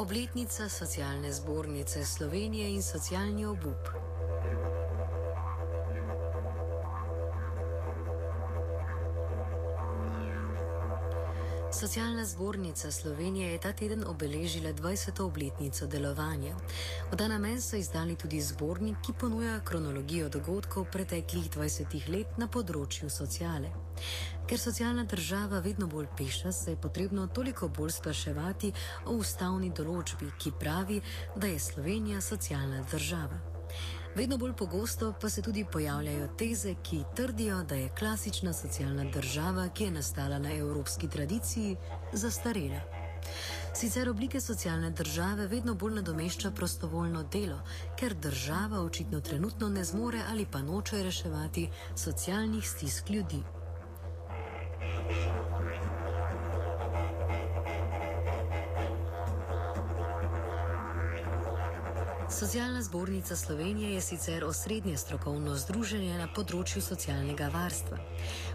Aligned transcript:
Obletnica 0.00 0.68
socialne 0.68 1.32
zbornice 1.32 2.04
Slovenije 2.04 2.70
in 2.70 2.82
socialni 2.82 3.44
obup. 3.44 3.99
Socialna 11.90 12.24
zbornica 12.24 12.90
Slovenije 12.90 13.52
je 13.52 13.58
ta 13.60 13.72
teden 13.72 14.04
obeležila 14.06 14.72
20. 14.72 15.22
obletnico 15.22 15.86
delovanja. 15.86 16.54
V 17.12 17.16
ta 17.16 17.28
namen 17.28 17.62
so 17.62 17.76
izdali 17.76 18.14
tudi 18.16 18.40
zbornik, 18.40 18.96
ki 19.06 19.12
ponuja 19.20 19.58
kronologijo 19.64 20.28
dogodkov 20.28 20.86
preteklih 20.92 21.50
20 21.50 22.08
let 22.08 22.38
na 22.38 22.46
področju 22.46 23.10
sociale. 23.10 23.74
Ker 24.46 24.58
socialna 24.58 25.02
država 25.04 25.58
vedno 25.58 25.90
bolj 25.90 26.06
peša, 26.14 26.52
se 26.52 26.70
je 26.70 26.80
potrebno 26.80 27.26
toliko 27.26 27.68
bolj 27.68 27.90
spraševati 27.98 28.72
o 29.06 29.18
ustavni 29.18 29.74
določbi, 29.74 30.30
ki 30.38 30.58
pravi, 30.60 31.02
da 31.34 31.50
je 31.50 31.58
Slovenija 31.58 32.20
socialna 32.20 32.86
država. 32.92 33.49
Vedno 34.14 34.38
bolj 34.38 34.52
pogosto 34.52 35.14
pa 35.20 35.28
se 35.28 35.42
tudi 35.42 35.64
pojavljajo 35.72 36.28
teze, 36.38 36.74
ki 36.82 37.04
trdijo, 37.16 37.62
da 37.62 37.74
je 37.74 37.88
klasična 37.98 38.52
socialna 38.52 39.04
država, 39.04 39.68
ki 39.68 39.84
je 39.84 39.90
nastala 39.90 40.38
na 40.38 40.52
evropski 40.52 41.08
tradiciji, 41.08 41.76
zastarela. 42.12 42.80
Sicer 43.74 44.08
oblike 44.08 44.40
socialne 44.40 44.90
države 44.90 45.46
vedno 45.46 45.74
bolj 45.74 45.94
nadomešča 45.94 46.50
prostovoljno 46.50 47.22
delo, 47.22 47.60
ker 47.98 48.14
država 48.14 48.80
očitno 48.80 49.20
trenutno 49.20 49.68
ne 49.68 49.84
zmore 49.84 50.22
ali 50.28 50.46
pa 50.52 50.62
noče 50.62 51.02
reševati 51.02 51.68
socialnih 51.96 52.68
stisk 52.68 53.10
ljudi. 53.10 53.42
Socialna 62.40 62.82
zbornica 62.82 63.36
Slovenije 63.36 63.94
je 63.94 64.00
sicer 64.00 64.44
osrednje 64.44 64.96
strokovno 64.96 65.56
združenje 65.60 66.14
na 66.18 66.24
področju 66.32 66.80
socialnega 66.80 67.50
varstva. 67.52 67.98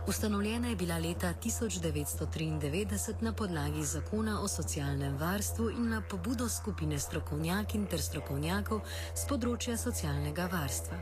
Ustanovljena 0.09 0.71
je 0.71 0.75
bila 0.75 0.97
leta 0.97 1.33
1993 1.43 3.21
na 3.21 3.33
podlagi 3.33 3.85
zakona 3.85 4.41
o 4.41 4.47
socialnem 4.47 5.17
varstvu 5.17 5.69
in 5.69 5.89
na 5.89 6.01
pobudo 6.01 6.49
skupine 6.49 6.99
strokovnjakin 6.99 7.85
ter 7.85 8.01
strokovnjakov 8.01 8.81
z 9.13 9.27
področja 9.29 9.77
socialnega 9.77 10.49
varstva. 10.49 10.97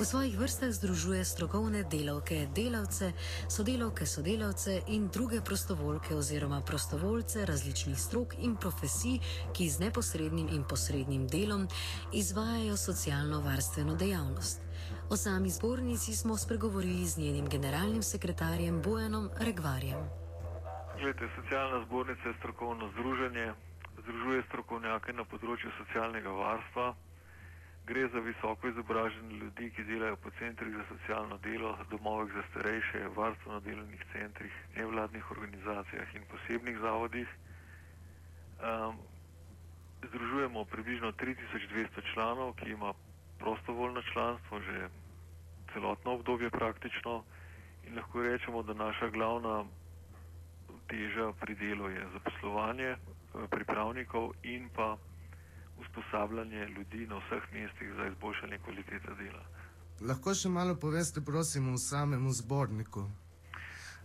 V 0.00 0.04
svojih 0.04 0.34
vrstah 0.38 0.74
združuje 0.74 1.24
strokovne 1.24 1.84
delavke, 1.94 2.48
delavce, 2.54 3.12
sodelavke, 3.48 4.06
sodelavce 4.06 4.80
in 4.88 5.08
druge 5.14 5.40
prostovoljke 5.46 6.14
oziroma 6.18 6.60
prostovoljce 6.66 7.46
različnih 7.46 7.98
strok 7.98 8.34
in 8.42 8.56
profesij, 8.56 9.18
ki 9.54 9.70
z 9.70 9.86
neposrednim 9.86 10.50
in 10.50 10.66
posrednim 10.66 11.28
delom 11.30 11.68
izvajajo 12.12 12.76
socialno 12.76 13.40
varstveno 13.40 13.94
dejavnost. 13.94 14.60
O 15.10 15.16
sami 15.16 15.50
zbornici 15.50 16.12
smo 16.16 16.36
spregovorili 16.36 17.06
z 17.06 17.18
njenim 17.18 17.48
generalnim 17.48 18.02
sekretarjem 18.02 18.82
Bojanom 18.82 19.30
Regvarjem. 19.40 20.00
Glede, 21.00 21.28
socialna 21.36 21.84
zbornica 21.86 22.28
je 22.28 22.34
strokovno 22.38 22.90
združenje, 22.92 23.52
združuje 24.02 24.42
strokovnjake 24.48 25.12
na 25.12 25.24
področju 25.24 25.70
socialnega 25.78 26.30
varstva. 26.30 26.94
Gre 27.86 28.08
za 28.12 28.20
visoko 28.20 28.68
izobražene 28.68 29.38
ljudi, 29.40 29.70
ki 29.76 29.84
delajo 29.88 30.16
po 30.22 30.30
centrih 30.38 30.74
za 30.76 30.84
socialno 30.88 31.38
delo, 31.46 31.72
domovih 31.90 32.34
za 32.34 32.42
starejše, 32.50 33.06
varstveno-delovnih 33.16 34.02
centrih, 34.12 34.58
nevladnih 34.76 35.30
organizacijah 35.30 36.14
in 36.14 36.26
posebnih 36.30 36.78
zavodih. 36.84 37.32
Um, 38.60 39.00
združujemo 40.08 40.64
približno 40.64 41.12
3200 41.12 42.12
članov, 42.14 42.54
ki 42.54 42.70
ima 42.70 42.92
prostovoljno 43.38 44.02
članstvo 44.12 44.60
že 44.60 44.88
celotno 45.72 46.12
obdobje 46.12 46.50
praktično 46.50 47.24
in 47.86 47.96
lahko 47.96 48.22
rečemo, 48.22 48.62
da 48.62 48.74
naša 48.74 49.08
glavna 49.08 49.64
teža 50.88 51.32
pri 51.40 51.54
delu 51.54 51.88
je 51.88 52.06
zaposlovanje 52.12 52.90
eh, 52.90 52.98
pripravnikov 53.50 54.32
in 54.42 54.68
pa 54.76 54.96
usposabljanje 55.80 56.66
ljudi 56.66 57.06
na 57.06 57.16
vseh 57.16 57.42
mestih 57.52 57.92
za 57.96 58.06
izboljšanje 58.06 58.58
kvalitete 58.58 59.14
dela. 59.22 59.44
Lahko 60.00 60.34
še 60.34 60.48
malo 60.48 60.74
poveste, 60.80 61.20
prosim, 61.20 61.72
o 61.74 61.78
samem 61.78 62.30
zborniku. 62.32 63.04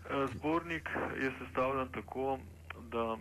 Eh, 0.09 0.27
zbornik 0.35 0.89
je 1.23 1.31
sestavljen 1.39 1.87
tako, 1.87 2.39
da 2.91 3.17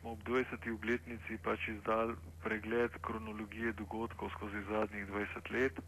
smo 0.00 0.10
ob 0.10 0.18
20. 0.22 0.74
obletnici 0.74 1.38
pač 1.42 1.68
izdali 1.68 2.14
pregled 2.42 2.90
kronologije 3.02 3.72
dogodkov 3.72 4.30
skozi 4.30 4.62
zadnjih 4.70 5.06
20 5.08 5.50
let. 5.52 5.80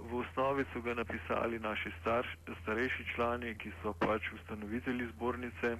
V 0.00 0.14
osnovi 0.14 0.64
so 0.72 0.80
ga 0.80 0.94
napisali 0.94 1.58
naši 1.58 1.92
starš, 2.00 2.26
starejši 2.62 3.04
člani, 3.14 3.54
ki 3.54 3.72
so 3.82 3.92
pač 3.92 4.22
ustanovitelji 4.32 5.06
zbornice. 5.06 5.76
E, 5.76 5.78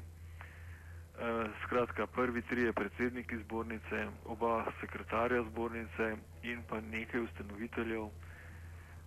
skratka, 1.64 2.06
prvi 2.06 2.42
tri 2.42 2.62
je 2.62 2.72
predsedniki 2.72 3.36
zbornice, 3.38 4.06
oba 4.24 4.64
sekretarja 4.80 5.42
zbornice 5.42 6.16
in 6.42 6.62
pa 6.68 6.80
nekaj 6.80 7.20
ustanoviteljev, 7.20 8.08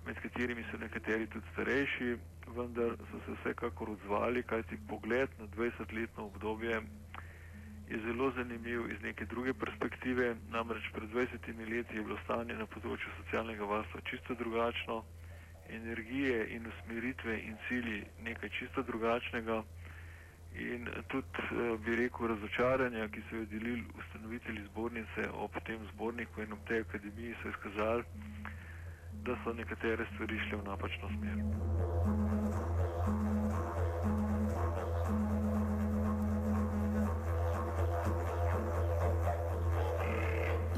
med 0.06 0.16
katerimi 0.22 0.64
so 0.72 0.78
nekateri 0.78 1.28
tudi 1.28 1.46
starejši, 1.53 2.09
vendar 2.56 2.96
so 3.12 3.20
se 3.26 3.36
vsekakor 3.40 3.90
odzvali, 3.90 4.44
kajti 4.44 4.78
pogled 4.90 5.30
na 5.40 5.46
20-letno 5.47 6.26
obdobje 6.26 6.81
je 7.90 7.98
zelo 8.00 8.32
zanimiv 8.32 8.92
iz 8.92 9.02
neke 9.02 9.26
druge 9.26 9.54
perspektive. 9.54 10.36
Namreč 10.50 10.90
pred 10.94 11.10
20 11.10 11.70
leti 11.72 11.96
je 11.96 12.04
bilo 12.04 12.18
stanje 12.24 12.54
na 12.54 12.66
področju 12.66 13.14
socialnega 13.18 13.66
varstva 13.66 14.02
čisto 14.06 14.36
drugačno, 14.38 15.00
energije 15.70 16.44
in 16.56 16.68
usmeritve 16.68 17.40
in 17.40 17.58
cilji 17.68 18.04
nekaj 18.24 18.50
čisto 18.50 18.84
drugačnega. 18.84 19.64
In 20.60 20.86
tudi 21.08 21.42
eh, 21.42 21.78
bi 21.86 21.96
rekel 21.96 22.28
razočaranja, 22.28 23.08
ki 23.08 23.22
so 23.30 23.36
jo 23.36 23.46
delili 23.52 23.84
ustanovitelji 23.98 24.64
zbornice 24.70 25.30
ob 25.34 25.58
tem 25.66 25.82
zborniku 25.94 26.42
in 26.42 26.54
ob 26.54 26.62
tej 26.68 26.86
akademiji, 26.86 27.36
so 27.42 27.50
izkazali, 27.50 28.04
da 29.26 29.38
so 29.44 29.54
nekatere 29.54 30.06
stvari 30.14 30.40
šle 30.48 30.62
v 30.62 30.68
napačno 30.72 31.10
smer. 31.18 32.39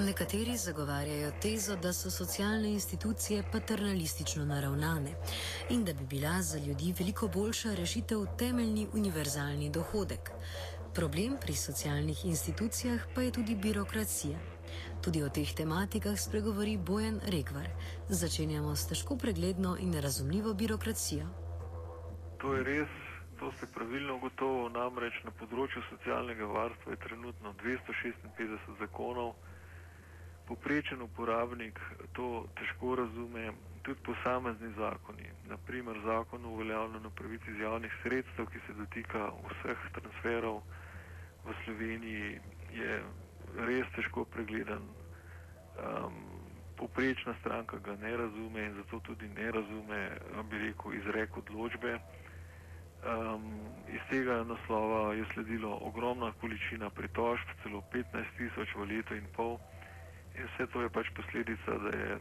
Nekateri 0.06 0.58
zagovarjajo 0.58 1.32
tezo, 1.42 1.76
da 1.76 1.94
so 1.94 2.10
socialne 2.10 2.70
institucije 2.74 3.44
paternalistično 3.52 4.46
naravnane 4.46 5.12
in 5.70 5.84
da 5.86 5.94
bi 5.94 6.06
bila 6.06 6.42
za 6.42 6.60
ljudi 6.60 6.94
veliko 7.00 7.28
boljša 7.28 7.74
rešitev 7.74 8.26
temeljni 8.38 8.88
univerzalni 8.94 9.70
dohodek. 9.70 10.32
Problem 10.96 11.36
pri 11.42 11.54
socialnih 11.54 12.26
institucijah 12.26 13.02
pa 13.16 13.22
je 13.22 13.32
tudi 13.32 13.56
birokracija. 13.56 14.40
Tudi 15.04 15.24
o 15.24 15.30
teh 15.30 15.54
tematikah 15.54 16.20
spregovori 16.20 16.78
Bojan 16.78 17.20
Rekvar. 17.28 17.70
Začenjamo 18.10 18.76
s 18.76 18.88
težko 18.88 19.18
pregledno 19.18 19.78
in 19.80 19.94
razumljivo 19.94 20.54
birokracijo. 20.54 21.28
To 22.42 22.54
je 22.54 22.64
res, 22.64 22.90
to 23.40 23.52
ste 23.52 23.68
pravilno 23.74 24.16
ugotovili, 24.16 24.74
namreč 24.74 25.24
na 25.24 25.32
področju 25.32 25.86
socialnega 25.90 26.46
varstva 26.46 26.92
je 26.92 27.04
trenutno 27.08 27.54
256 27.64 28.80
zakonov 28.80 29.34
poprečen 30.52 31.02
uporabnik 31.02 31.80
to 32.12 32.46
težko 32.60 32.96
razume, 33.00 33.54
tudi 33.88 34.00
posamezni 34.04 34.74
zakoni, 34.76 35.30
naprimer 35.48 36.00
zakon 36.06 36.46
o 36.46 36.50
uveljavljanju 36.50 37.10
pravic 37.16 37.48
iz 37.48 37.60
javnih 37.60 37.94
sredstev, 38.04 38.50
ki 38.52 38.60
se 38.68 38.74
dotika 38.74 39.30
vseh 39.48 39.86
transferov 39.96 40.60
v 41.46 41.56
Sloveniji, 41.64 42.34
je 42.76 43.00
res 43.68 43.88
težko 43.96 44.26
pregledan. 44.26 44.84
Um, 45.80 46.20
poprečna 46.78 47.34
stranka 47.40 47.78
ga 47.80 47.96
ne 47.96 48.12
razume 48.18 48.66
in 48.66 48.76
zato 48.76 49.00
tudi 49.08 49.30
ne 49.30 49.52
razume, 49.52 50.02
bi 50.52 50.58
rekel, 50.68 50.94
izrek 51.00 51.38
odločbe. 51.38 51.96
Um, 53.02 53.48
iz 53.88 54.04
tega 54.10 54.44
naslova 54.44 55.14
je 55.14 55.26
sledilo 55.34 55.78
ogromna 55.82 56.34
količina 56.42 56.90
pritožb, 56.90 57.48
celo 57.64 57.82
15 57.94 58.36
tisoč 58.38 58.76
v 58.76 58.90
letu 58.92 59.16
in 59.16 59.26
pol. 59.36 59.58
In 60.36 60.48
vse 60.48 60.68
to 60.74 60.82
je 60.82 60.90
pač 60.90 61.10
posledica, 61.16 61.78
da 61.86 61.98
je 61.98 62.20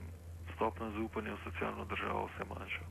stopna 0.55 0.91
zaupanja 0.97 1.35
v 1.35 1.45
socialno 1.45 1.85
državo 1.85 2.27
vse 2.31 2.49
manjša. 2.55 2.89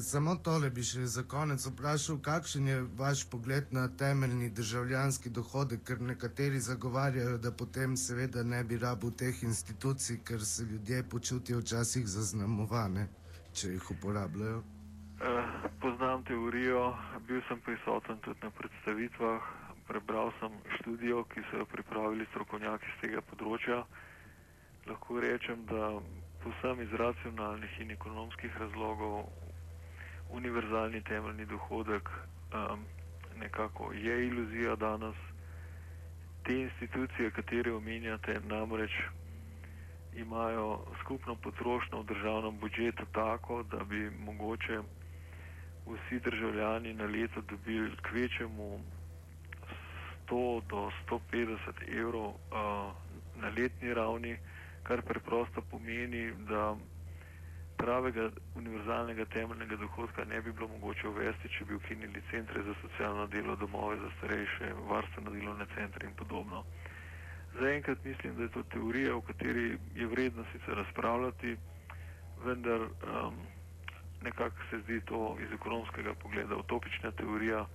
Samo 0.00 0.34
tole 0.40 0.70
bi 0.70 0.80
še 0.88 1.04
za 1.04 1.22
konec 1.28 1.64
vprašal, 1.68 2.16
kakšen 2.24 2.68
je 2.68 2.76
vaš 2.96 3.26
pogled 3.30 3.74
na 3.76 3.82
temeljni 4.02 4.48
državljanski 4.48 5.30
dohodek, 5.30 5.82
ker 5.84 6.00
nekateri 6.00 6.60
zagovarjajo, 6.64 7.36
da 7.38 7.52
potem 7.52 7.96
seveda 7.96 8.42
ne 8.42 8.62
bi 8.64 8.78
rabil 8.80 9.12
teh 9.12 9.42
institucij, 9.44 10.22
ker 10.24 10.40
se 10.40 10.64
ljudje 10.64 11.02
počutijo 11.14 11.60
včasih 11.60 12.08
zaznamovane, 12.08 13.08
če 13.52 13.74
jih 13.74 13.90
uporabljajo. 13.96 14.62
Eh, 15.20 15.68
poznam 15.80 16.24
teorijo, 16.24 16.96
bil 17.28 17.44
sem 17.48 17.60
prisoten 17.60 18.16
tudi 18.24 18.40
na 18.42 18.50
predstavitvah, 18.50 19.52
prebral 19.82 20.32
sem 20.40 20.50
študijo, 20.76 21.24
ki 21.24 21.42
so 21.50 21.56
jo 21.56 21.66
pripravili 21.66 22.26
strokovnjaki 22.26 22.86
z 22.88 23.00
tega 23.00 23.22
področja. 23.22 23.82
Lahko 24.86 25.20
rečem, 25.20 25.66
da 25.66 25.90
posem 26.42 26.80
iz 26.80 26.92
racionalnih 26.94 27.80
in 27.80 27.90
ekonomskih 27.90 28.56
razlogov 28.56 29.28
univerzalni 30.30 31.02
temeljni 31.02 31.46
dohodek 31.46 32.08
um, 32.52 32.84
nekako 33.36 33.92
je 33.94 34.26
iluzija 34.26 34.76
danes. 34.76 35.16
Te 36.42 36.56
institucije, 36.58 37.30
katere 37.30 37.72
omenjate, 37.72 38.40
namreč 38.44 38.90
imajo 40.16 40.66
skupno 41.00 41.34
potrošnjo 41.36 42.00
v 42.00 42.06
državnem 42.06 42.58
budžetu 42.58 43.06
tako, 43.12 43.62
da 43.64 43.84
bi 43.84 44.10
mogoče 44.10 44.80
vsi 45.86 46.20
državljani 46.20 46.94
na 46.94 47.04
leto 47.04 47.40
dobili 47.40 47.96
kvečemu 48.02 48.80
100 50.32 50.62
do 50.68 50.88
150 51.10 51.58
evrov 52.00 52.24
uh, 52.24 52.36
na 53.36 53.48
letni 53.56 53.92
ravni, 53.94 54.36
kar 54.82 55.02
preprosto 55.02 55.60
pomeni, 55.70 56.32
da 56.48 56.72
pravega 57.76 58.30
univerzalnega 58.56 59.24
temeljnega 59.24 59.76
dohodka 59.76 60.24
ne 60.24 60.40
bi 60.40 60.52
bilo 60.52 60.68
mogoče 60.68 61.08
uvesti, 61.08 61.48
če 61.48 61.64
bi 61.64 61.74
ukinili 61.74 62.22
centre 62.30 62.62
za 62.62 62.74
socialno 62.80 63.26
delo, 63.26 63.56
domove 63.56 63.96
za 63.96 64.10
starejše, 64.18 64.72
varstveno 64.88 65.30
delovne 65.30 65.66
centre 65.74 66.08
in 66.08 66.14
podobno. 66.14 66.64
Zaenkrat 67.60 68.04
mislim, 68.04 68.36
da 68.36 68.42
je 68.42 68.48
to 68.56 68.62
teorija, 68.62 69.16
o 69.16 69.20
kateri 69.20 69.78
je 69.94 70.06
vredno 70.06 70.44
sicer 70.52 70.74
razpravljati, 70.74 71.56
vendar 72.44 72.80
um, 72.80 73.34
nekako 74.22 74.56
se 74.70 74.80
zdi 74.84 75.00
to 75.00 75.36
iz 75.44 75.52
ekonomskega 75.52 76.14
pogleda 76.14 76.56
utopična 76.56 77.10
teorija, 77.10 77.66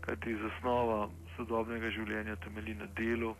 kajti 0.00 0.36
zasnova 0.36 1.08
sodobnega 1.38 1.90
življenja 1.94 2.36
temelji 2.44 2.74
na 2.80 2.88
delu, 2.98 3.32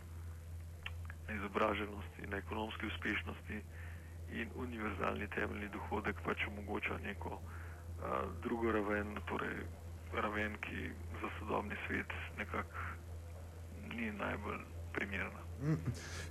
na 1.28 1.34
izobraženosti, 1.34 2.30
na 2.32 2.40
ekonomski 2.44 2.86
uspešnosti 2.86 3.60
in 4.38 4.54
univerzalni 4.60 5.28
temeljni 5.34 5.68
dohodek 5.74 6.22
pač 6.24 6.46
omogoča 6.48 6.98
neko 7.04 7.36
uh, 7.40 8.16
drugo 8.44 8.72
raven, 8.72 9.16
torej 9.28 9.60
raven, 10.14 10.56
ki 10.64 10.90
za 11.20 11.30
sodobni 11.38 11.76
svet 11.86 12.16
nekako 12.38 12.88
ni 13.92 14.12
najbolj 14.12 14.64
primerna. 14.92 15.44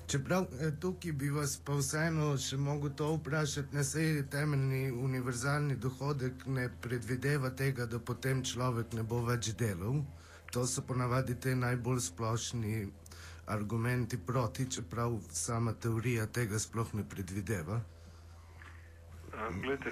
Čeprav 0.07 0.43
eh, 0.43 0.71
tukaj 0.81 1.11
bi 1.11 1.29
vas 1.29 1.57
pa 1.65 1.75
vseeno 1.75 2.29
še 2.39 2.57
mogel 2.57 2.93
to 2.95 3.09
vprašati, 3.15 3.75
ne 3.75 3.83
se 3.83 4.03
je 4.03 4.29
temeljni 4.29 4.91
univerzalni 4.91 5.75
dohodek 5.75 6.45
ne 6.45 6.69
predvideva 6.81 7.49
tega, 7.49 7.85
da 7.85 7.99
potem 7.99 8.43
človek 8.43 8.93
ne 8.93 9.03
bo 9.03 9.21
več 9.25 9.51
delal. 9.59 10.01
To 10.51 10.65
so 10.67 10.81
ponavadi 10.81 11.35
te 11.39 11.55
najbolj 11.55 11.99
splošni 11.99 12.88
argumenti 13.47 14.17
proti, 14.17 14.71
čeprav 14.71 15.17
sama 15.31 15.73
teorija 15.73 16.25
tega 16.27 16.59
sploh 16.59 16.94
ne 16.94 17.03
predvideva. 17.09 17.79
Glede, 19.61 19.91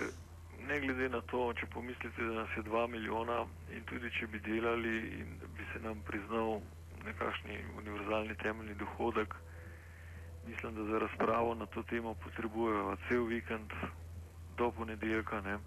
ne 0.67 0.79
glede 0.79 1.09
na 1.09 1.21
to, 1.21 1.53
če 1.53 1.67
pomislite, 1.73 2.23
da 2.23 2.33
nas 2.41 2.49
je 2.57 2.63
dva 2.63 2.87
milijona 2.87 3.45
in 3.71 3.83
tudi 3.83 4.11
če 4.19 4.27
bi 4.27 4.39
delali 4.39 4.95
in 5.19 5.35
bi 5.57 5.67
se 5.73 5.79
nam 5.83 6.01
priznal 6.07 6.59
nekakšni 7.05 7.59
univerzalni 7.77 8.35
temeljni 8.43 8.75
dohodek. 8.75 9.35
Mislim, 10.47 10.75
da 10.75 10.83
za 10.91 10.99
razpravo 10.99 11.53
na 11.55 11.65
to 11.65 11.83
temo 11.83 12.13
potrebujejo 12.23 12.97
cel 13.07 13.23
vikend 13.25 13.71
do 14.57 14.71
ponedeljka. 14.71 15.41
Ne. 15.41 15.57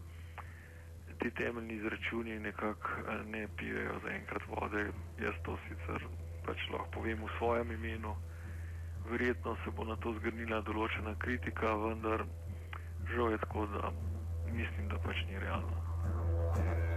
Ti 1.18 1.30
temeljni 1.30 1.74
izračuni 1.74 2.38
nekako 2.38 2.88
eh, 2.98 3.22
ne 3.26 3.48
pijejo 3.56 4.00
za 4.04 4.10
enkrat 4.10 4.42
vode. 4.48 4.90
Jaz 5.18 5.34
to 5.44 5.58
sicer 5.68 6.08
pač 6.46 6.58
lahko 6.72 6.88
povem 6.90 7.24
v 7.24 7.30
svojem 7.38 7.72
imenu. 7.72 8.16
Verjetno 9.10 9.56
se 9.64 9.70
bo 9.70 9.84
na 9.84 9.96
to 9.96 10.12
zgrnila 10.20 10.60
določena 10.60 11.14
kritika, 11.18 11.74
vendar 11.76 12.24
žal 13.14 13.32
je 13.32 13.38
tako, 13.44 13.66
da 13.72 13.92
mislim, 14.52 14.88
da 14.88 15.00
pač 15.04 15.24
ni 15.28 15.38
realno. 15.38 16.87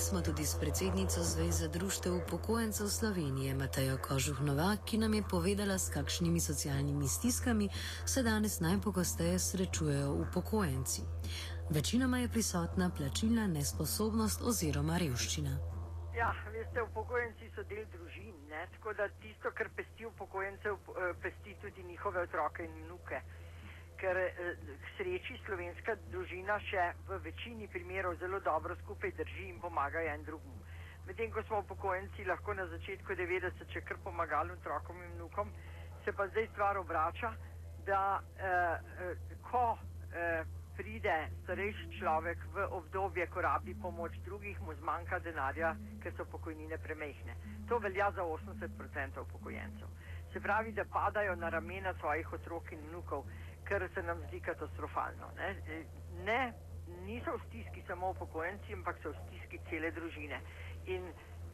Smo 0.00 0.20
tudi 0.20 0.44
s 0.44 0.58
predsednico 0.60 1.20
Zveze 1.22 1.68
društev 1.68 2.16
upokojencev 2.16 2.86
Slovenije, 2.86 3.54
Matejo 3.54 3.98
Kožuhnova, 4.08 4.76
ki 4.86 4.98
nam 4.98 5.14
je 5.14 5.22
povedala, 5.30 5.78
s 5.78 5.90
kakšnimi 5.90 6.40
socialnimi 6.40 7.08
stiskami 7.08 7.68
se 8.06 8.22
danes 8.22 8.60
najpogosteje 8.60 9.38
srečujejo 9.38 10.12
upokojenci. 10.12 11.02
Večinoma 11.70 12.18
je 12.18 12.28
prisotna 12.28 12.90
plačilna 12.96 13.46
nesposobnost 13.46 14.42
oziroma 14.42 14.98
revščina. 14.98 15.58
Ja, 16.16 16.32
veste, 16.52 16.82
upokojenci 16.82 17.50
so 17.54 17.62
del 17.62 17.84
družin, 17.92 18.34
ne? 18.48 18.66
tako 18.72 18.92
da 18.92 19.08
tisto, 19.08 19.52
kar 19.58 19.68
pesti 19.76 20.06
upokojencev, 20.06 20.74
eh, 20.74 21.14
pesti 21.22 21.56
tudi 21.62 21.82
njihove 21.82 22.22
otroke 22.22 22.64
in 22.64 22.72
vnuke 22.84 23.20
ker 24.10 24.18
eh, 24.18 24.56
k 24.82 24.86
sreči 24.98 25.38
slovenska 25.46 25.94
družina 26.10 26.58
še 26.66 26.90
v 27.06 27.18
večini 27.22 27.68
primerov 27.70 28.18
zelo 28.18 28.40
dobro 28.42 28.74
skupaj 28.82 29.12
drži 29.14 29.46
in 29.52 29.60
pomaga 29.62 30.02
en 30.02 30.24
drugmu. 30.26 30.56
Medtem 31.06 31.30
ko 31.30 31.42
smo 31.46 31.60
upokojenci 31.62 32.26
lahko 32.26 32.54
na 32.54 32.66
začetku 32.66 33.14
90 33.14 33.70
še 33.70 33.84
kar 33.86 34.00
pomagali 34.02 34.50
otrokom 34.56 34.98
in 35.04 35.14
vnukom, 35.14 35.52
se 36.04 36.12
pa 36.12 36.26
zdaj 36.32 36.48
stvar 36.50 36.80
obrača, 36.82 37.30
da 37.86 38.18
eh, 38.18 38.50
eh, 39.06 39.38
ko 39.46 39.78
eh, 39.78 40.42
pride 40.74 41.16
starejši 41.44 41.86
človek 42.00 42.42
v 42.54 42.66
obdobje, 42.80 43.26
ko 43.30 43.46
rabi 43.46 43.76
pomoč 43.78 44.18
drugih, 44.26 44.58
mu 44.66 44.74
zmanjka 44.82 45.22
denarja, 45.22 45.76
ker 46.02 46.14
so 46.18 46.26
pokojnine 46.26 46.78
premehne. 46.82 47.38
To 47.70 47.78
velja 47.78 48.10
za 48.16 48.26
80% 48.26 49.22
upokojencev. 49.22 49.86
Se 50.32 50.40
pravi, 50.40 50.72
da 50.72 50.84
padajo 50.84 51.34
na 51.36 51.48
ramena 51.50 51.94
svojih 51.98 52.32
otrok 52.32 52.72
in 52.72 52.82
vnukov 52.88 53.24
kar 53.70 53.88
se 53.94 54.02
nam 54.02 54.18
zdi 54.26 54.40
katastrofalno. 54.40 55.30
Ne? 55.36 55.50
ne, 56.26 56.52
niso 57.06 57.36
v 57.36 57.42
stiski 57.46 57.82
samo 57.86 58.10
upokojenci, 58.10 58.74
ampak 58.74 58.98
so 59.02 59.12
v 59.12 59.20
stiski 59.26 59.60
cele 59.70 59.92
družine. 59.94 60.40
In 60.90 61.06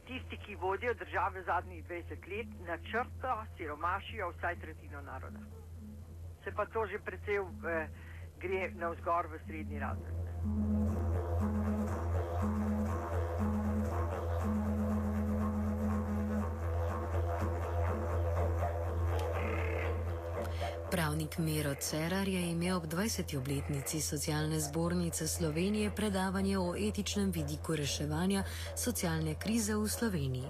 tisti, 0.07 0.39
ki 0.45 0.55
vodijo 0.55 0.93
države 0.93 1.43
zadnjih 1.43 1.85
20 1.85 2.27
let, 2.33 2.57
načrto 2.67 3.37
siromašijo 3.57 4.31
vsaj 4.33 4.59
tretjino 4.65 5.01
naroda. 5.01 5.45
Se 6.43 6.51
pa 6.55 6.65
to 6.65 6.87
že 6.87 6.99
precej 6.99 7.37
eh, 7.37 7.87
gre 8.39 8.71
na 8.73 8.89
vzgor 8.89 9.27
v 9.27 9.39
srednji 9.45 9.79
razred. 9.79 10.86
Pravnik 20.91 21.37
Miro 21.37 21.75
Cerar 21.75 22.27
je 22.27 22.49
imel 22.51 22.77
ob 22.77 22.85
20. 22.85 23.37
obletnici 23.37 24.01
socialne 24.01 24.59
zbornice 24.59 25.27
Slovenije 25.27 25.91
predavanje 25.95 26.59
o 26.59 26.75
etičnem 26.75 27.31
vidiku 27.31 27.75
reševanja 27.75 28.43
socialne 28.75 29.35
krize 29.35 29.75
v 29.75 29.87
Sloveniji. 29.87 30.47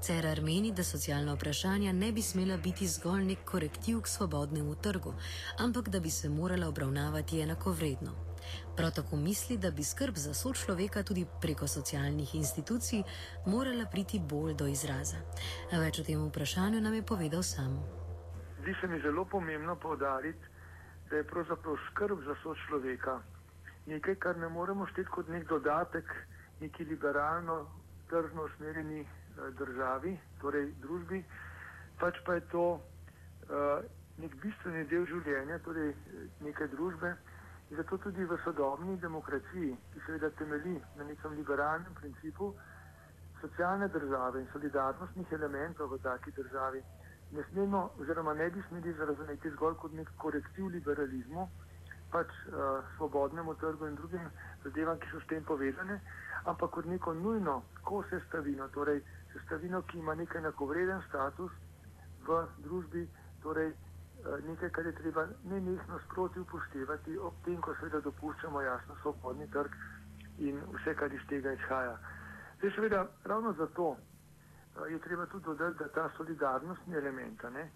Cerar 0.00 0.40
meni, 0.40 0.72
da 0.72 0.84
socialna 0.84 1.34
vprašanja 1.34 1.92
ne 1.92 2.12
bi 2.12 2.22
smela 2.22 2.56
biti 2.56 2.88
zgolj 2.88 3.24
nek 3.24 3.44
korektiv 3.44 4.00
k 4.00 4.08
svobodnemu 4.08 4.74
trgu, 4.74 5.14
ampak 5.58 5.88
da 5.88 6.00
bi 6.00 6.10
se 6.10 6.28
morala 6.28 6.68
obravnavati 6.68 7.40
enakovredno. 7.40 8.12
Prav 8.76 8.90
tako 8.90 9.16
misli, 9.16 9.58
da 9.58 9.70
bi 9.70 9.84
skrb 9.84 10.16
za 10.16 10.34
sočloveka 10.34 11.02
tudi 11.02 11.26
preko 11.40 11.66
socialnih 11.66 12.34
institucij 12.34 13.02
morala 13.46 13.86
priti 13.86 14.18
bolj 14.18 14.54
do 14.54 14.66
izraza. 14.66 15.16
Več 15.72 15.98
o 15.98 16.04
tem 16.04 16.28
vprašanju 16.28 16.80
nam 16.80 16.94
je 16.94 17.02
povedal 17.02 17.42
sam 17.42 17.99
zdi 18.60 18.76
se 18.80 18.86
mi 18.86 19.00
zelo 19.00 19.24
pomembno 19.24 19.76
povdariti, 19.76 20.46
da 21.10 21.16
je 21.16 21.24
pravzaprav 21.24 21.76
skrb 21.90 22.24
za 22.26 22.34
sočloveka 22.42 23.20
nekaj, 23.86 24.14
kar 24.14 24.36
ne 24.38 24.48
moremo 24.48 24.86
šteti 24.86 25.10
kot 25.10 25.28
nek 25.28 25.48
dodatek 25.48 26.12
neki 26.60 26.84
liberalno, 26.84 27.66
tržno 28.08 28.44
usmerjeni 28.44 29.00
eh, 29.00 29.50
državi, 29.58 30.18
torej 30.40 30.72
družbi, 30.82 31.24
pač 32.00 32.16
pa 32.26 32.34
je 32.34 32.40
to 32.48 32.64
uh, 32.72 33.82
nek 34.18 34.34
bistveni 34.40 34.86
del 34.88 35.04
življenja, 35.06 35.58
torej 35.64 35.90
eh, 35.90 36.22
neke 36.40 36.68
družbe. 36.72 37.10
In 37.70 37.76
zato 37.76 37.98
tudi 38.02 38.24
v 38.24 38.38
sodobni 38.44 38.96
demokraciji, 38.98 39.74
ki 39.92 40.00
seveda 40.06 40.30
temelji 40.38 40.78
na 40.96 41.04
nekem 41.04 41.36
liberalnem 41.38 41.92
principu 42.00 42.54
socialne 43.40 43.88
države 43.88 44.40
in 44.40 44.48
solidarnostnih 44.52 45.32
elementov 45.32 45.92
v 45.92 46.00
taki 46.02 46.32
državi, 46.36 46.82
ne 47.32 47.42
smemo, 47.50 47.90
oziroma 48.00 48.34
ne 48.34 48.50
bi 48.50 48.62
smeli 48.68 48.94
razumeti 48.98 49.50
zgolj 49.50 49.74
kot 49.82 49.92
nek 49.92 50.08
korektiv 50.16 50.66
liberalizmu, 50.66 51.48
pač 52.10 52.26
uh, 52.26 52.82
svobodnemu 52.96 53.54
trgu 53.54 53.86
in 53.86 53.94
drugim 53.94 54.30
zadevam, 54.64 54.98
ki 54.98 55.10
so 55.12 55.20
s 55.20 55.26
tem 55.26 55.44
povezane, 55.44 56.00
ampak 56.44 56.70
kot 56.70 56.86
neko 56.86 57.14
nujno 57.14 57.62
kosestavino, 57.84 58.68
torej 58.74 59.02
sestavino, 59.32 59.82
ki 59.82 59.98
ima 59.98 60.14
nek 60.14 60.34
enakovreden 60.34 61.02
status 61.08 61.52
v 62.26 62.42
družbi, 62.66 63.06
torej 63.42 63.70
nekaj, 64.46 64.70
kar 64.70 64.86
je 64.86 64.92
treba 64.92 65.26
nenehno 65.44 65.98
sproti 66.10 66.40
upoštevati, 66.40 67.18
ob 67.18 67.34
tem, 67.44 67.60
ko 67.60 67.74
seveda 67.74 68.00
dopuščamo 68.00 68.60
jasno 68.60 68.96
svobodni 69.02 69.46
trg 69.50 69.76
in 70.38 70.60
vse, 70.74 70.94
kar 70.94 71.12
iz 71.12 71.22
tega 71.28 71.52
izhaja. 71.52 71.96
Zdaj, 72.58 72.72
seveda, 72.76 73.06
ravno 73.24 73.52
zato 73.52 73.96
je 74.90 74.98
treba 74.98 75.26
tudi 75.26 75.44
dodati, 75.44 75.78
da 75.78 75.88
ta 75.88 76.10
solidarnostni 76.16 76.94
element 76.94 77.42
ne, 77.42 77.70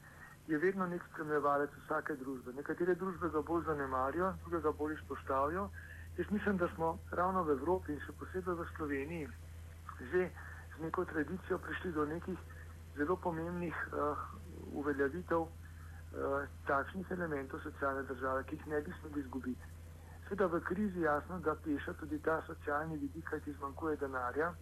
je 0.46 0.58
vedno 0.58 0.86
nek 0.86 1.02
spremljevalec 1.10 1.70
vsake 1.84 2.16
družbe. 2.16 2.52
Nekatere 2.52 2.94
družbe 2.94 3.28
ga 3.28 3.40
bolj 3.42 3.64
zanemarijo, 3.66 4.32
druge 4.44 4.60
ga 4.60 4.72
bolj 4.72 4.94
izpostavijo. 4.94 5.68
Jaz 6.18 6.30
mislim, 6.30 6.56
da 6.56 6.68
smo 6.74 6.98
ravno 7.10 7.42
v 7.42 7.56
Evropi 7.56 7.92
in 7.92 8.00
še 8.06 8.12
posebej 8.20 8.54
v 8.54 8.66
Sloveniji 8.76 9.28
že 10.00 10.30
z 10.76 10.82
neko 10.82 11.04
tradicijo 11.04 11.58
prišli 11.58 11.92
do 11.92 12.04
nekih 12.04 12.38
zelo 12.96 13.16
pomembnih 13.16 13.74
uh, 13.92 14.18
uveljavitev 14.74 15.40
uh, 15.40 15.50
takšnih 16.66 17.10
elementov 17.10 17.60
socialne 17.62 18.02
države, 18.02 18.44
ki 18.44 18.56
jih 18.56 18.66
ne 18.66 18.80
bi 18.82 18.94
smeli 19.00 19.20
izgubiti. 19.20 19.70
Sveda 20.26 20.46
v 20.46 20.60
krizi 20.60 21.00
jasno, 21.00 21.38
da 21.38 21.54
peša 21.54 21.94
tudi 22.00 22.18
ta 22.18 22.42
socialni 22.46 22.96
vidik, 22.96 23.24
kajti 23.30 23.52
zmanjkuje 23.52 23.96
denarja 23.96 24.52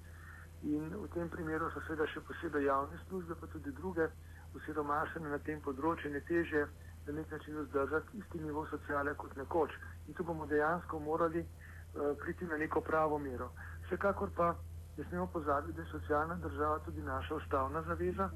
in 0.63 0.95
v 0.95 1.09
tem 1.15 1.29
primeru 1.29 1.71
so 1.75 1.81
seveda 1.87 2.07
še 2.07 2.21
posebej 2.27 2.65
javne 2.69 2.99
službe, 3.09 3.35
pa 3.41 3.47
tudi 3.51 3.73
druge 3.75 4.07
osiromašene 4.55 5.31
na 5.31 5.39
tem 5.43 5.61
področju 5.61 6.11
in 6.11 6.19
je 6.21 6.25
teže 6.29 6.67
na 7.07 7.13
nek 7.17 7.31
način 7.31 7.59
vzdržati 7.59 8.19
isti 8.19 8.41
nivo 8.41 8.67
sociale 8.71 9.15
kot 9.15 9.35
nekoč. 9.37 9.75
In 10.07 10.15
tu 10.15 10.25
bomo 10.25 10.47
dejansko 10.47 10.99
morali 10.99 11.43
uh, 11.43 12.15
priti 12.23 12.47
na 12.47 12.57
neko 12.57 12.81
pravo 12.81 13.19
mero. 13.19 13.51
Vsekakor 13.87 14.31
pa 14.37 14.53
ne 14.97 15.05
smemo 15.09 15.27
pozabiti, 15.27 15.77
da 15.77 15.83
je 15.83 15.89
socialna 15.91 16.37
država 16.37 16.79
tudi 16.87 17.03
naša 17.03 17.35
ustavna 17.35 17.83
zaveza 17.83 18.31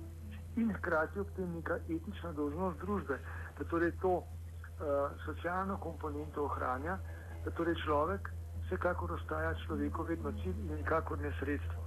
in 0.57 0.73
hkrati 0.73 1.21
ob 1.21 1.31
tem 1.37 1.53
neka 1.53 1.79
etična 1.87 2.33
dožnost 2.33 2.81
družbe, 2.81 3.19
da 3.59 3.65
torej 3.65 3.93
to 4.03 4.17
uh, 4.17 4.27
socialno 5.25 5.79
komponento 5.79 6.45
ohranja, 6.45 6.99
da 7.45 7.51
torej 7.51 7.77
človek 7.85 8.33
vsekakor 8.67 9.13
ostaja 9.13 9.55
človeku 9.67 10.03
vedno 10.03 10.33
cilj 10.43 10.59
in 10.59 10.75
nikakor 10.81 11.21
ne 11.21 11.31
sredstvo. 11.39 11.86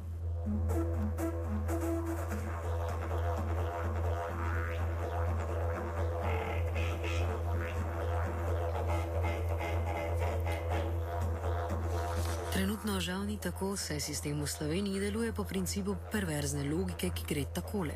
Trenutno 12.59 12.99
žal 12.99 13.25
ni 13.25 13.37
tako, 13.37 13.77
saj 13.77 13.99
sistem 13.99 14.41
v 14.41 14.47
Sloveniji 14.47 14.99
deluje 14.99 15.33
po 15.33 15.43
principu 15.43 15.95
perverzne 16.11 16.65
logike, 16.67 17.09
ki 17.15 17.23
gre 17.29 17.43
takole. 17.55 17.95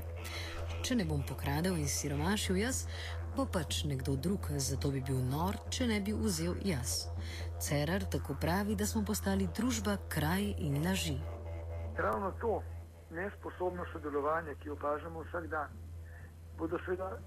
Če 0.83 0.95
ne 1.00 1.05
bom 1.10 1.19
pokradel 1.27 1.75
in 1.79 1.88
siromašil 1.88 2.62
jaz, 2.62 2.86
bo 3.36 3.43
pač 3.43 3.83
nekdo 3.89 4.15
drug, 4.15 4.51
zato 4.55 4.91
bi 4.93 5.01
bil 5.03 5.19
nor, 5.19 5.60
če 5.67 5.88
ne 5.91 6.00
bi 6.00 6.15
vzel 6.15 6.55
jaz. 6.63 7.10
Cerar 7.60 8.07
tako 8.07 8.38
pravi, 8.39 8.75
da 8.79 8.88
smo 8.88 9.03
postali 9.03 9.50
družba 9.55 9.98
kraj 10.07 10.53
in 10.60 10.79
laži. 10.86 11.17
Ravno 11.97 12.31
to 12.41 12.63
nesposobno 13.12 13.85
sodelovanje, 13.91 14.55
ki 14.55 14.69
opažamo 14.69 15.21
vsak 15.23 15.47
dan, 15.47 15.69
bodo 16.57 16.79
seveda 16.85 17.17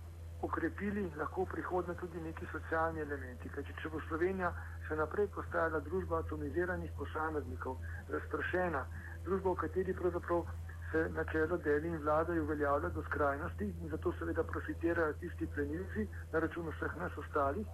okrepili 0.43 1.13
lahko 1.17 1.45
v 1.45 1.51
prihodnje 1.53 1.95
tudi 1.95 2.21
neki 2.21 2.47
socialni 2.53 3.01
elementi. 3.01 3.49
Kajti, 3.49 3.77
če 3.83 3.93
bo 3.95 4.01
Slovenija 4.09 4.51
še 4.89 4.99
naprej 4.99 5.29
postajala 5.37 5.81
družba 5.87 6.19
atomiziranih 6.25 6.91
posameznikov, 6.99 7.79
razpršena, 8.11 8.83
družba, 9.29 9.55
v 9.55 9.63
kateri 9.63 9.95
pravzaprav 9.95 10.45
se 10.91 11.07
načelo 11.15 11.57
deli 11.63 11.89
in 11.89 12.03
vladajo 12.03 12.43
uveljavlja 12.43 12.91
do 12.99 13.07
skrajnosti 13.07 13.71
in 13.71 13.89
zato 13.95 14.13
seveda 14.19 14.45
profitirajo 14.45 15.15
tisti 15.23 15.47
plenilci 15.55 16.09
na 16.33 16.43
račun 16.43 16.69
vseh 16.75 17.01
nas 17.01 17.17
ostalih, 17.23 17.67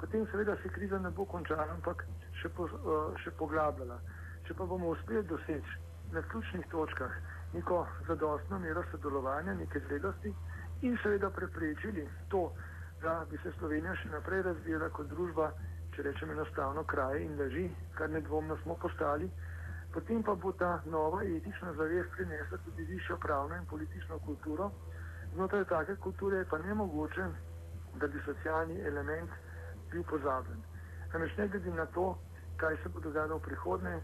potem 0.00 0.26
seveda 0.30 0.56
se 0.62 0.72
kriza 0.78 0.98
ne 0.98 1.10
bo 1.10 1.26
končala, 1.26 1.68
ampak 1.74 2.06
še, 2.40 2.48
po, 2.54 2.70
uh, 2.70 3.14
še 3.22 3.34
poglabljala. 3.38 4.00
Če 4.46 4.54
pa 4.54 4.66
bomo 4.66 4.94
uspeli 4.94 5.26
doseči 5.26 5.89
na 6.12 6.22
ključnih 6.22 6.66
točkah 6.70 7.12
neko 7.52 7.86
zadostno 8.06 8.58
mero 8.58 8.82
sodelovanja, 8.90 9.54
neke 9.54 9.80
zredosti 9.80 10.34
in 10.82 10.98
seveda 11.02 11.30
preprečili 11.30 12.08
to, 12.28 12.52
da 13.02 13.26
bi 13.30 13.38
se 13.42 13.52
Slovenija 13.58 13.94
še 13.96 14.08
naprej 14.08 14.42
razvijala 14.42 14.88
kot 14.88 15.08
družba, 15.08 15.50
če 15.94 16.02
rečem 16.02 16.30
enostavno, 16.30 16.84
kraje 16.84 17.24
in 17.24 17.38
leži, 17.38 17.66
kar 17.98 18.10
nedvomno 18.10 18.56
smo 18.62 18.76
postali, 18.82 19.30
potem 19.92 20.22
pa 20.22 20.34
bo 20.34 20.52
ta 20.52 20.80
nova 20.86 21.22
etična 21.24 21.72
zavest 21.74 22.10
prinesla 22.16 22.58
tudi 22.64 22.84
višjo 22.84 23.16
pravno 23.16 23.56
in 23.56 23.66
politično 23.66 24.18
kulturo. 24.26 24.70
Znotraj 25.34 25.64
take 25.64 25.96
kulture 25.96 26.38
je 26.38 26.48
pa 26.50 26.58
ne 26.58 26.74
mogoče, 26.74 27.26
da 27.94 28.06
bi 28.06 28.22
socialni 28.24 28.80
element 28.80 29.30
bil 29.90 30.04
pozabljen. 30.10 30.62
Namreč 31.12 31.36
ne 31.36 31.48
glede 31.48 31.70
na 31.74 31.86
to, 31.86 32.18
kaj 32.56 32.76
se 32.82 32.88
bo 32.88 33.00
dogajalo 33.00 33.38
v 33.38 33.46
prihodnje, 33.48 34.00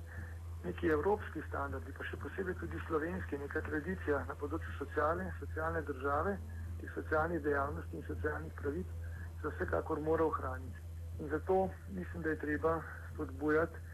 neki 0.66 0.90
evropski 0.92 1.42
standardi, 1.48 1.92
pa 1.96 2.04
še 2.10 2.18
posebej 2.22 2.56
tudi 2.60 2.80
slovenski, 2.86 3.38
neka 3.38 3.62
tradicija 3.68 4.22
na 4.28 4.34
področju 4.40 4.72
socialne, 4.78 5.28
socialne 5.40 5.82
države, 5.88 6.36
teh 6.80 6.92
socialnih 6.94 7.42
dejavnosti 7.44 7.96
in 7.96 8.06
socialnih 8.08 8.54
pravic, 8.60 8.94
se 9.40 9.52
vsekakor 9.54 10.00
mora 10.00 10.26
ohraniti. 10.26 10.84
In 11.20 11.30
zato 11.32 11.70
mislim, 11.96 12.22
da 12.22 12.34
je 12.34 12.42
treba 12.44 12.76
spodbujati 13.12 13.84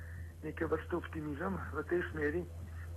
neke 0.42 0.66
vrste 0.66 0.96
optimizem 0.96 1.58
v 1.72 1.84
tej 1.90 2.02
smeri, 2.10 2.44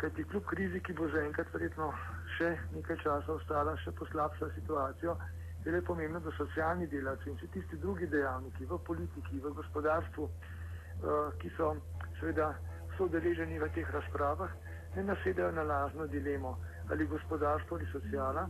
kajti 0.02 0.24
kljub 0.32 0.46
krizi, 0.50 0.80
ki 0.80 0.94
bo 0.98 1.08
zaenkrat 1.14 1.52
verjetno 1.54 1.92
še 2.38 2.52
nekaj 2.74 2.98
časa 3.04 3.36
ostala, 3.36 3.76
še 3.84 3.94
poslabša 4.00 4.50
situacijo, 4.56 5.18
je 5.66 5.72
le 5.72 5.82
pomembno, 5.82 6.20
da 6.20 6.32
socialni 6.38 6.88
delavci 6.88 7.30
in 7.30 7.38
vsi 7.40 7.48
tisti 7.54 7.78
drugi 7.82 8.08
dejavniki 8.08 8.66
v 8.70 8.78
politiki, 8.86 9.40
v 9.42 9.54
gospodarstvu, 9.60 10.26
uh, 10.26 11.32
ki 11.42 11.50
so 11.58 11.72
seveda 12.20 12.52
so 12.98 13.06
udeleženi 13.06 13.60
v 13.60 13.70
teh 13.70 13.90
razpravah, 13.90 14.52
ne 14.96 15.04
nasedajo 15.04 15.52
na 15.52 15.64
lažno 15.64 16.08
dilemo 16.08 16.58
ali 16.90 17.06
gospodarstvo 17.06 17.78
ali 17.78 17.88
sociala, 17.88 18.48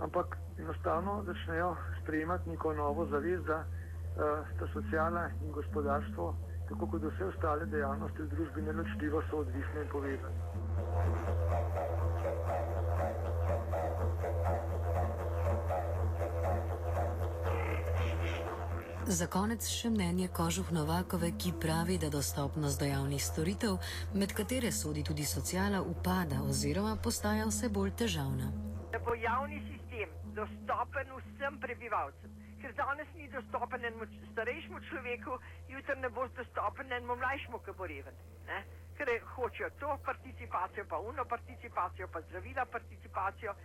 ampak 0.00 0.36
enostavno 0.58 1.22
začnejo 1.24 1.70
sprejemati 2.02 2.50
neko 2.50 2.72
novo 2.72 3.06
zavest, 3.06 3.44
da 3.44 3.64
sta 4.48 4.66
sociala 4.68 5.28
in 5.40 5.52
gospodarstvo, 5.52 6.34
tako 6.68 6.86
kot 6.86 7.02
vse 7.04 7.24
ostale 7.24 7.66
dejavnosti 7.66 8.22
v 8.22 8.28
družbi, 8.28 8.62
neločljivo 8.62 9.22
so 9.22 9.36
odvisne 9.38 9.82
in 9.82 9.88
povezane. 9.88 10.36
Za 19.02 19.26
konec 19.26 19.66
še 19.66 19.88
mnenje 19.90 20.28
Kožuh 20.30 20.68
Novakove, 20.70 21.32
ki 21.34 21.50
pravi, 21.58 21.96
da 21.98 22.06
dostopnost 22.06 22.78
do 22.78 22.86
javnih 22.86 23.18
storitev, 23.18 23.80
med 24.14 24.30
katere 24.30 24.70
sodi 24.70 25.02
tudi 25.02 25.26
socijala, 25.26 25.80
upada 25.82 26.38
oziroma 26.46 26.94
postaja 27.02 27.48
vse 27.50 27.66
bolj 27.66 27.90
težavna. 27.98 28.52
Da 28.94 29.00
bo 29.02 29.16
javni 29.18 29.58
sistem 29.66 30.14
dostopen 30.38 31.10
vsem 31.18 31.58
prebivalcem, 31.66 32.38
ker 32.62 32.76
danes 32.78 33.10
ni 33.18 33.26
dostopen 33.34 33.82
enemu 33.82 34.06
starejšemu 34.30 34.84
človeku, 34.86 35.40
jutri 35.74 35.98
ne 35.98 36.14
bo 36.14 36.28
dostopen 36.38 36.86
enemu 36.86 37.18
mlajšemu, 37.18 37.58
ki 37.66 37.74
bo 37.74 37.90
reven. 37.90 38.24
Ne? 38.46 38.62
Ker 38.94 39.10
hočejo 39.34 39.74
to 39.82 39.98
participacijo, 40.06 40.86
pa 40.86 41.02
uno 41.02 41.26
participacijo, 41.26 42.06
pa 42.06 42.22
zdravila 42.30 42.70
participacijo. 42.70 43.58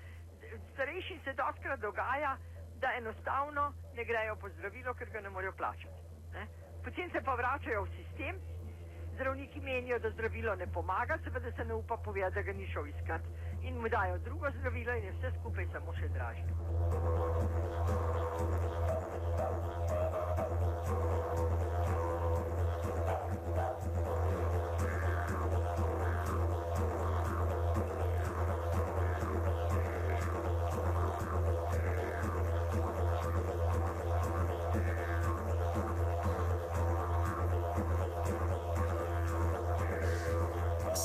Starejšim 0.74 1.22
se 1.22 1.38
doskrat 1.38 1.78
dogaja, 1.80 2.40
da 2.80 2.94
enostavno 2.98 3.74
ne 3.96 4.06
grejo 4.06 4.36
po 4.36 4.50
zdravilo, 4.50 4.94
ker 4.94 5.10
ga 5.10 5.22
ne 5.22 5.30
morejo 5.30 5.54
plačati. 5.58 6.02
Ne? 6.34 6.48
Potem 6.84 7.12
se 7.12 7.22
pa 7.22 7.36
vračajo 7.36 7.84
v 7.84 7.90
sistem, 7.96 8.40
zdravniki 9.16 9.62
menijo, 9.62 10.00
da 10.00 10.10
zdravilo 10.10 10.56
ne 10.56 10.68
pomaga, 10.68 11.18
seveda 11.24 11.52
se 11.52 11.66
ne 11.66 11.74
upa 11.74 11.98
povedati, 11.98 12.36
da 12.36 12.42
ga 12.42 12.54
ni 12.54 12.68
šel 12.68 12.88
iskat 12.88 13.22
in 13.62 13.82
mu 13.82 13.90
dajo 13.90 14.18
drugo 14.18 14.52
zdravilo 14.60 14.94
in 14.94 15.04
je 15.04 15.12
vse 15.12 15.32
skupaj 15.40 15.66
samo 15.74 15.94
še 15.94 16.08
dražje. 16.08 18.17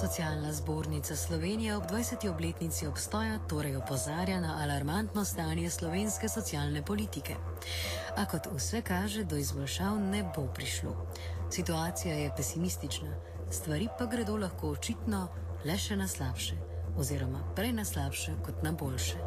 Socialna 0.02 0.52
zbornica 0.52 1.16
Slovenije 1.16 1.76
ob 1.76 1.82
20. 1.90 2.28
obletnici 2.30 2.86
obstoja 2.86 3.38
torej 3.48 3.76
opozarja 3.76 4.40
na 4.40 4.58
alarmantno 4.62 5.24
stanje 5.24 5.70
slovenske 5.70 6.28
socialne 6.28 6.82
politike. 6.82 7.34
A 8.16 8.24
kot 8.24 8.48
vse 8.54 8.82
kaže, 8.82 9.24
do 9.24 9.36
izboljšav 9.36 10.00
ne 10.00 10.24
bo 10.36 10.46
prišlo. 10.54 11.06
Situacija 11.50 12.14
je 12.14 12.32
pesimistična, 12.36 13.14
stvari 13.50 13.88
pa 13.98 14.06
gredo 14.06 14.36
lahko 14.36 14.70
očitno 14.70 15.28
le 15.64 15.78
še 15.78 15.96
na 15.96 16.08
slabše, 16.08 16.58
oziroma 16.98 17.44
prej 17.54 17.72
na 17.72 17.84
slabše 17.84 18.34
kot 18.44 18.62
na 18.62 18.72
boljše. 18.72 19.22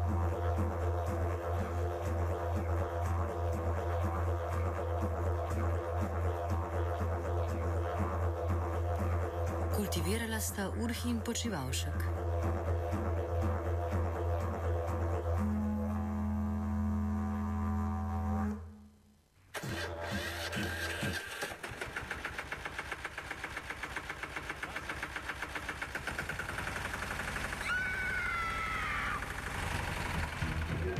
Kultivirala 9.86 10.40
sta 10.40 10.70
Urhi 10.82 11.10
in 11.10 11.20
Počivalšek. 11.20 11.94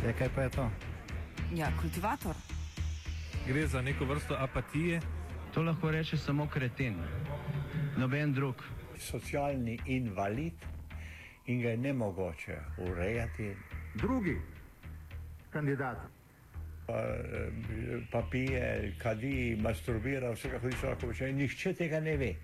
Ja, 0.07 0.13
kaj 0.19 0.29
pa 0.35 0.43
je 0.43 0.51
to? 0.51 0.71
Ja, 1.55 1.73
kultivator. 1.81 2.35
Gre 3.47 3.67
za 3.67 3.83
neko 3.83 4.05
vrsto 4.05 4.35
apatije. 4.39 5.01
To 5.55 5.63
lahko 5.63 5.91
reče 5.91 6.17
samo 6.17 6.47
kreten, 6.47 7.03
noben 7.97 8.33
drug. 8.33 8.63
Socialni 8.99 9.79
invalid 9.87 10.55
in 11.47 11.61
ga 11.61 11.69
je 11.69 11.77
ne 11.77 11.93
mogoče 11.93 12.59
urejati. 12.79 13.57
Drugi 13.95 14.37
kandidat. 15.51 15.99
Pa, 16.87 17.03
pa 18.11 18.23
pije, 18.31 18.95
kadi, 19.03 19.57
masturbira, 19.61 20.31
vse 20.31 20.51
kako 20.51 20.71
hoče 20.71 20.87
lahko 20.87 21.07
počne. 21.07 21.33
Nihče 21.33 21.73
tega 21.75 22.01
ne 22.01 22.17
ve. 22.17 22.35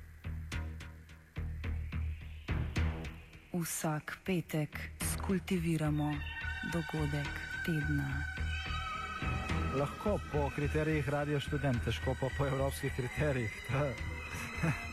Vsak 3.53 4.19
petek 4.25 4.79
skultiviramo 5.13 6.15
dogodek 6.73 7.35
tedna. 7.67 8.09
Lahko 9.79 10.19
po 10.33 10.51
kriterijih 10.57 11.09
radio 11.09 11.41
študent, 11.41 11.85
težko 11.85 12.17
pa 12.21 12.29
po 12.39 12.47
evropskih 12.47 12.93
kriterijih. 12.97 13.53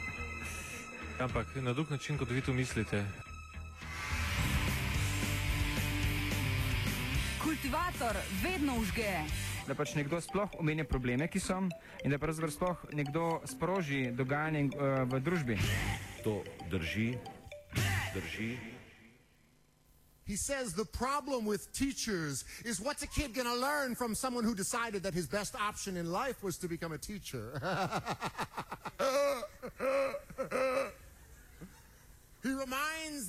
Ampak 1.20 1.56
na 1.56 1.74
drug 1.74 1.92
način, 1.92 2.18
kot 2.18 2.30
vi 2.30 2.42
to 2.42 2.54
mislite. 2.54 3.06
Kultivator 7.44 8.16
vedno 8.44 8.76
užge. 8.80 9.20
Da 9.68 9.76
pač 9.76 9.96
nekdo 9.96 10.22
sploh 10.22 10.50
omenja 10.60 10.86
probleme, 10.88 11.28
ki 11.28 11.40
so, 11.40 11.58
in 12.04 12.12
da 12.12 12.18
pravzaprav 12.18 12.52
sploh 12.52 12.86
nekdo 12.94 13.42
sproži 13.52 14.12
dogajanje 14.16 14.64
uh, 14.64 14.72
v 15.12 15.20
družbi. 15.20 15.58
To 16.24 16.44
drži, 16.72 17.18
drži. 18.16 18.58
He 20.26 20.38
says 20.38 20.74
the 20.74 20.86
problem 20.86 21.46
with 21.46 21.68
teachers 21.74 22.46
is 22.64 22.80
what's 22.80 23.04
a 23.04 23.08
kid 23.08 23.36
going 23.36 23.48
to 23.48 23.60
learn 23.60 23.96
from 23.96 24.16
someone 24.16 24.46
who 24.46 24.56
decided 24.56 25.04
that 25.04 25.14
his 25.14 25.28
best 25.28 25.56
option 25.56 25.98
in 25.98 26.12
life 26.12 26.44
was 26.44 26.58
to 26.58 26.68
become 26.68 26.94
a 26.94 26.98
teacher? 26.98 27.60
he 32.43 32.50
reminds 32.50 33.10